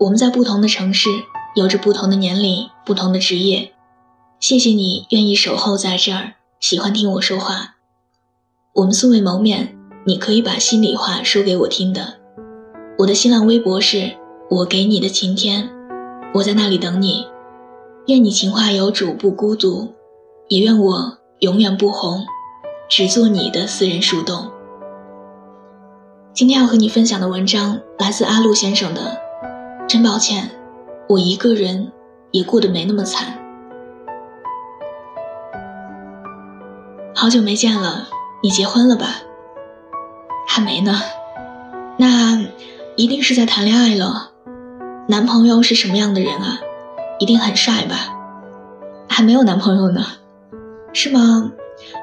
[0.00, 1.10] 我们在不同的城市，
[1.54, 3.74] 有着不同的年龄、不同的职业。
[4.38, 7.74] 谢谢你愿意守候在这儿，喜欢听我说话。
[8.72, 9.76] 我们素未谋面，
[10.06, 12.14] 你可以把心里话说给我听的。
[13.00, 14.16] 我的新浪微博是
[14.48, 15.68] 我给你的晴天，
[16.32, 17.26] 我在那里等你。
[18.06, 19.92] 愿你情话有主不孤独，
[20.48, 22.24] 也愿我永远不红，
[22.88, 24.50] 只做你的私人树洞。
[26.32, 29.20] 今天要和你分享的文章来自阿路先生的。
[29.92, 30.48] 真抱歉，
[31.08, 31.90] 我一个人
[32.30, 33.26] 也过得没那么惨。
[37.12, 38.06] 好久没见了，
[38.40, 39.06] 你结婚了吧？
[40.46, 41.02] 还没呢。
[41.96, 42.40] 那
[42.94, 44.30] 一定是在谈恋爱了。
[45.08, 46.60] 男朋友是什么样的人啊？
[47.18, 47.96] 一定很帅吧？
[49.08, 50.06] 还没有男朋友呢，
[50.92, 51.50] 是吗？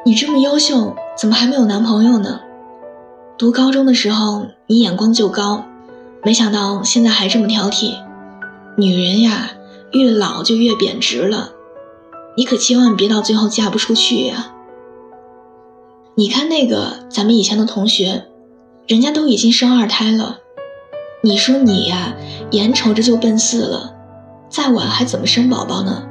[0.05, 2.41] 你这么优秀，怎么还没有男朋友呢？
[3.37, 5.63] 读高中的时候，你眼光就高。
[6.27, 8.03] 没想到现在还这么挑剔，
[8.75, 9.51] 女人呀，
[9.93, 11.51] 越老就越贬值了，
[12.35, 14.53] 你可千万别到最后嫁不出去呀！
[16.15, 18.25] 你看那个咱们以前的同学，
[18.87, 20.39] 人家都已经生二胎了，
[21.23, 22.13] 你说你呀，
[22.51, 23.95] 眼瞅着就奔四了，
[24.49, 26.03] 再晚还怎么生宝宝呢？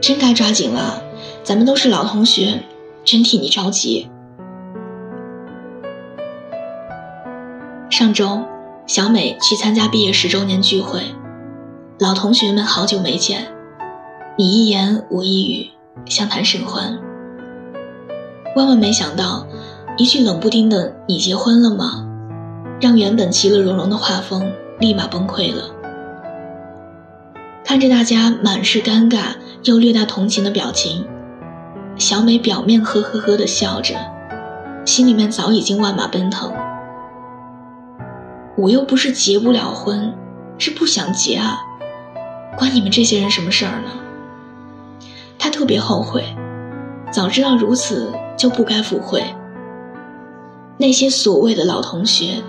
[0.00, 1.02] 真该抓紧了，
[1.42, 2.62] 咱们都是老同学，
[3.04, 4.08] 真替你着急。
[7.90, 8.40] 上周。
[8.86, 11.00] 小美去参加毕业十周年聚会，
[11.98, 13.46] 老同学们好久没见，
[14.36, 15.70] 你一言我一语，
[16.04, 16.98] 相谈甚欢。
[18.54, 19.46] 万万没想到，
[19.96, 22.06] 一句冷不丁的“你结婚了吗”，
[22.78, 25.70] 让原本其乐融融的画风立马崩溃了。
[27.64, 31.06] 看着大家满是尴尬又略带同情的表情，
[31.96, 33.94] 小美表面呵呵呵的笑着，
[34.84, 36.52] 心里面早已经万马奔腾。
[38.56, 40.14] 我又不是结不了婚，
[40.58, 41.60] 是不想结啊，
[42.56, 43.90] 关你们这些人什么事儿呢？
[45.38, 46.24] 他特别后悔，
[47.10, 49.24] 早知道如此就不该赴会。
[50.78, 52.42] 那些所谓的老同学，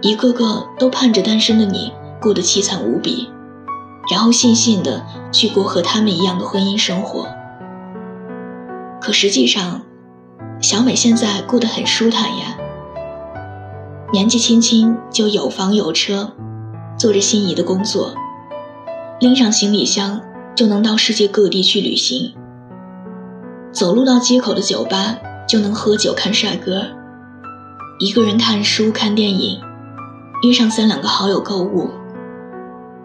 [0.00, 3.28] 一个个都盼着单身的你过得凄惨无比，
[4.10, 7.26] 然后悻悻的去过和他们一样的婚姻生活。
[9.00, 9.82] 可实际上，
[10.60, 12.49] 小美现在过得很舒坦呀。
[14.12, 16.32] 年纪轻轻就有房有车，
[16.98, 18.12] 做着心仪的工作，
[19.20, 20.20] 拎上行李箱
[20.56, 22.34] 就能到世界各地去旅行。
[23.70, 25.16] 走路到街口的酒吧
[25.46, 26.86] 就能喝酒看帅哥，
[28.00, 29.60] 一个人看书看电影，
[30.42, 31.88] 约上三两个好友购物。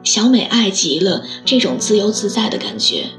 [0.01, 3.11] 小美爱极了这种自由自在的感觉。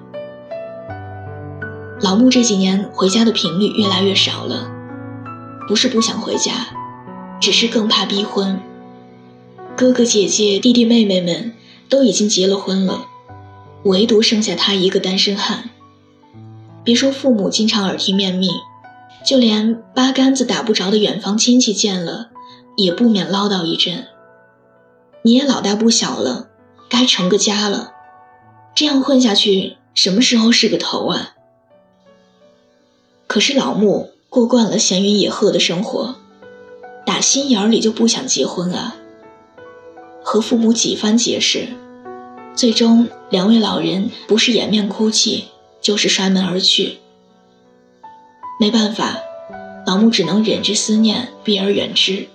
[2.00, 4.68] 老穆这几年回家的频率越来越少了，
[5.68, 6.52] 不是不想回家。
[7.40, 8.60] 只是更怕逼婚，
[9.76, 11.52] 哥哥姐姐、弟弟妹妹们
[11.88, 13.06] 都已经结了婚了，
[13.84, 15.70] 唯独剩下他一个单身汉。
[16.82, 18.50] 别说父母经常耳提面命，
[19.24, 22.30] 就连八竿子打不着的远房亲戚见了，
[22.76, 24.06] 也不免唠叨一阵
[25.22, 26.48] ：“你也老大不小了，
[26.88, 27.92] 该成个家了，
[28.74, 31.34] 这样混下去，什么时候是个头啊？”
[33.26, 36.16] 可是老穆过惯了闲云野鹤的生活。
[37.06, 38.96] 打心眼儿里就不想结婚啊！
[40.24, 41.68] 和父母几番解释，
[42.56, 45.44] 最终两位老人不是掩面哭泣，
[45.80, 46.98] 就是摔门而去。
[48.58, 49.18] 没办法，
[49.86, 52.26] 老穆只能忍着思念，避而远之。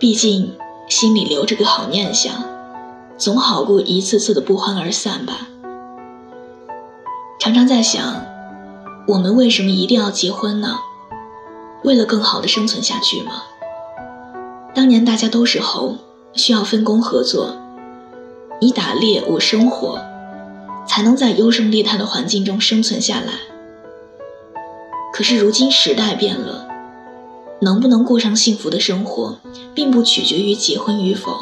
[0.00, 0.54] 毕竟
[0.88, 2.32] 心里留着个好念想，
[3.18, 5.46] 总好过一次次的不欢而散吧。
[7.38, 8.24] 常常在想，
[9.06, 10.78] 我们为什么一定要结婚呢？
[11.84, 13.42] 为了更好的生存下去吗？
[14.74, 15.96] 当年大家都是猴，
[16.32, 17.56] 需要分工合作，
[18.60, 20.00] 你打猎我生活，
[20.86, 23.32] 才能在优胜劣汰的环境中生存下来。
[25.12, 26.66] 可是如今时代变了，
[27.60, 29.38] 能不能过上幸福的生活，
[29.74, 31.36] 并不取决于结婚与否。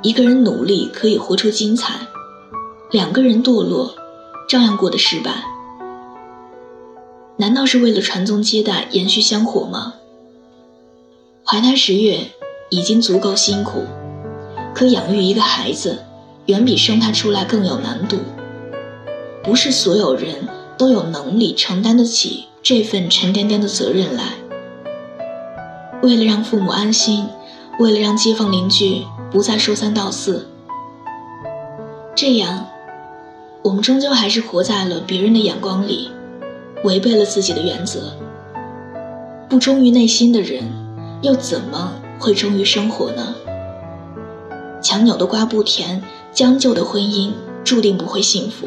[0.00, 1.94] 一个人努力可以活出精彩，
[2.90, 3.94] 两个人堕落，
[4.48, 5.51] 照样过得失败。
[7.42, 9.94] 难道是为了传宗接代、延续香火吗？
[11.44, 12.20] 怀胎十月
[12.70, 13.82] 已经足够辛苦，
[14.72, 16.04] 可养育一个孩子，
[16.46, 18.18] 远比生他出来更有难度。
[19.42, 20.46] 不是所有人
[20.78, 24.22] 都有能力承担得起这份沉甸甸的责任来。
[26.00, 27.26] 为了让父母安心，
[27.80, 29.02] 为了让街坊邻居
[29.32, 30.46] 不再说三道四，
[32.14, 32.68] 这样，
[33.64, 36.12] 我们终究还是活在了别人的眼光里。
[36.84, 38.12] 违背了自己的原则，
[39.48, 40.64] 不忠于内心的人，
[41.22, 43.34] 又怎么会忠于生活呢？
[44.80, 46.02] 强扭的瓜不甜，
[46.32, 47.32] 将就的婚姻
[47.62, 48.66] 注定不会幸福。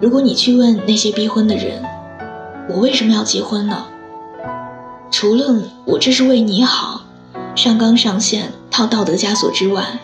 [0.00, 1.82] 如果你去问那些逼婚的人，
[2.68, 3.86] 我为什么要结婚呢？
[5.10, 5.54] 除了
[5.86, 7.00] 我这是为你好，
[7.54, 9.98] 上纲上线套道德枷锁之外，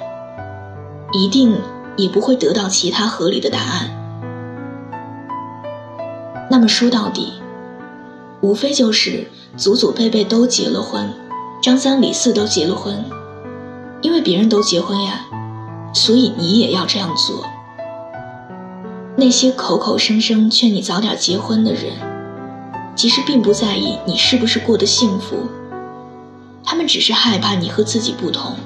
[1.13, 1.55] 一定
[1.97, 4.00] 也不会得到其他合理的答案。
[6.51, 7.35] 那么说到底，
[8.41, 11.09] 无非就是祖祖辈辈都结了婚，
[11.63, 13.05] 张三李四都结了婚，
[14.03, 15.27] 因为别人都结婚呀，
[15.95, 17.47] 所以你也要这样做。
[19.15, 21.93] 那些口口声声劝你早点结婚的人，
[22.97, 25.37] 其实并不在意你是不是过得幸福，
[26.65, 28.57] 他们只是害怕你和自己不同。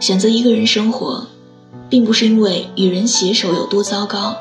[0.00, 1.26] 选择一个人生活，
[1.88, 4.34] 并不是因为与人携手有多糟糕，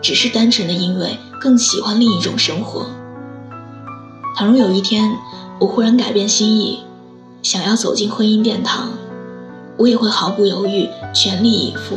[0.00, 2.86] 只是单纯的因为更喜欢另一种生活。
[4.36, 5.16] 倘若有一天
[5.58, 6.80] 我忽然改变心意，
[7.42, 8.90] 想要走进婚姻殿堂，
[9.76, 11.96] 我也会毫不犹豫、全力以赴，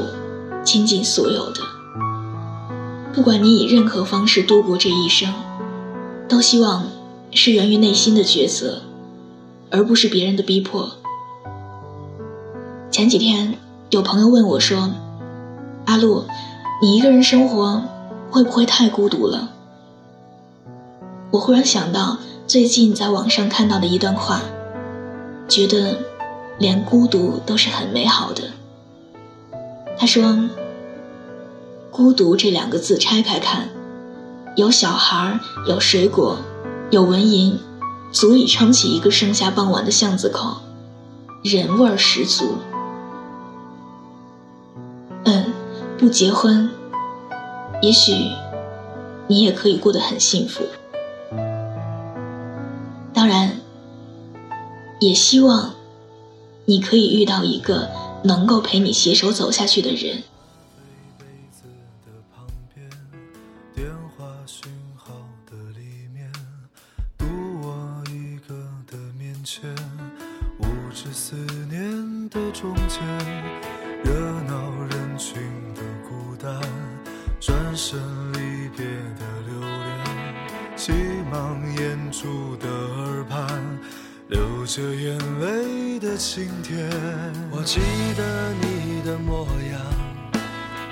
[0.64, 1.62] 倾尽所有的。
[3.14, 5.34] 不管你以任何方式度过这一生，
[6.28, 6.88] 都希望
[7.32, 8.82] 是源于内心的抉择，
[9.70, 10.92] 而不是别人的逼迫。
[12.90, 13.56] 前几天
[13.92, 14.92] 有朋友问我说
[15.86, 16.26] ：“阿露，
[16.82, 17.82] 你一个人生活
[18.30, 19.50] 会不会太孤独了？”
[21.32, 24.42] 我忽然想到最近在网上看到的一段话，
[25.48, 25.98] 觉得
[26.60, 28.44] 连孤独都是很美好的。
[29.98, 30.50] 他说
[31.90, 33.70] ：“孤独这两个字拆开看，
[34.56, 36.38] 有小孩，有水果，
[36.92, 37.58] 有蚊蝇，
[38.12, 40.58] 足以撑起一个盛夏傍晚的巷子口，
[41.44, 42.56] 人味儿十足。”
[46.04, 46.70] 不结婚，
[47.82, 48.12] 也许
[49.30, 50.66] 你也可以过得很幸福。
[53.14, 53.62] 当然，
[55.00, 55.74] 也希望
[56.66, 57.90] 你可以遇到一个
[58.26, 60.24] 能够陪你携手走下去的人。
[77.40, 77.98] 转身
[78.34, 78.86] 离别
[79.18, 80.92] 的留恋，急
[81.32, 83.48] 忙掩住的耳畔，
[84.28, 86.90] 流着眼泪的晴天。
[87.50, 87.80] 我记
[88.18, 89.80] 得你的模样，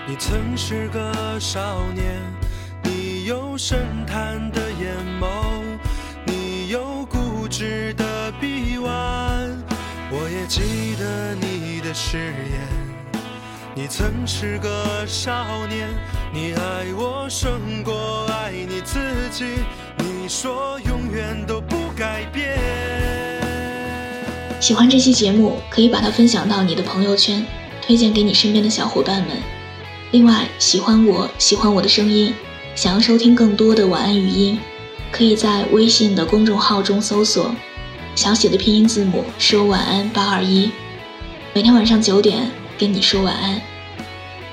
[0.08, 2.22] 你曾是个少年，
[2.84, 5.62] 你有深潭的眼眸，
[6.26, 9.50] 你有固执的臂弯。
[10.10, 12.91] 我也记得你的誓言。
[13.82, 15.90] 你曾是个少年，
[16.32, 19.00] 你爱我胜过爱你自
[19.32, 19.44] 己，
[19.98, 22.60] 你说永远都不改变。
[24.60, 27.44] 喜欢这期节目，可以把它分享到你的朋友圈，
[27.82, 29.30] 推荐给你身边的小伙伴们。
[30.12, 32.36] 另外，喜欢我喜欢我的声音，
[32.76, 34.60] 想要收听更多的晚安语音，
[35.12, 37.52] 可以在微信的公众号中搜索
[38.14, 40.70] 小写的拼音字母说晚安八二一，
[41.52, 42.52] 每天晚上九点。
[42.80, 43.62] 跟你说晚安。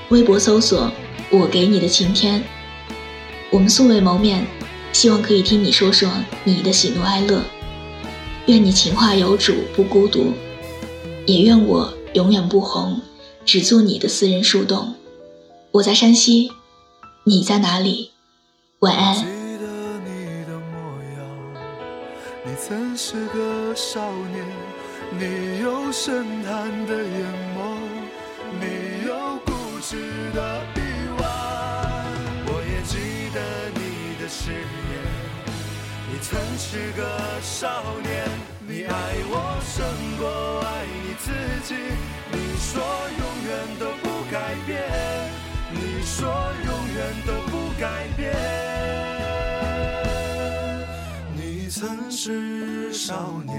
[0.09, 0.91] 微博搜索
[1.29, 2.43] “我给你的晴天”，
[3.51, 4.43] 我们素未谋面，
[4.91, 6.09] 希望可以听你说说
[6.43, 7.43] 你的喜怒哀乐。
[8.47, 10.33] 愿你情话有主，不孤独；
[11.27, 12.99] 也愿我永远不红，
[13.45, 14.95] 只做你的私人树洞。
[15.73, 16.51] 我在山西，
[17.25, 18.09] 你在哪里？
[18.79, 19.15] 晚安。
[22.43, 24.43] 你曾是个少年，
[25.19, 27.77] 你有深潭的眼眸。
[28.59, 28.98] 你
[36.29, 37.01] 曾是个
[37.41, 38.29] 少年，
[38.67, 38.93] 你爱
[39.31, 39.33] 我
[39.65, 39.83] 胜
[40.19, 41.25] 过爱你自
[41.67, 41.73] 己。
[42.31, 42.69] 你说
[43.17, 44.77] 永远都不改变，
[45.71, 46.29] 你说
[46.67, 48.21] 永远都不改变。
[51.33, 53.57] 你曾是少年，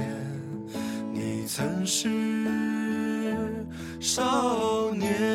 [1.12, 2.09] 你曾是。
[3.99, 5.29] 少年。